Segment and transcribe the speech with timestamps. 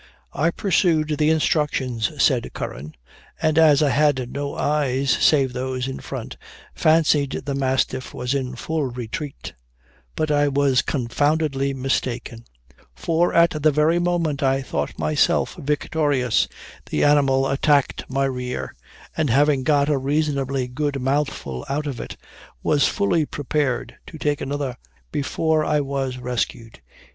[0.33, 2.95] "I pursued the instructions," said Curran,
[3.39, 6.37] "and as I had no eyes save those in front,
[6.73, 9.53] fancied the mastiff was in full retreat;
[10.15, 12.45] but I was confoundedly mistaken;
[12.95, 16.47] for at the very moment I thought myself victorious,
[16.89, 18.73] the enemy attacked my rear,
[19.15, 22.17] and having got a reasonably good mouthful out of it,
[22.63, 24.77] was fully prepared to take another
[25.11, 26.81] before I was rescued.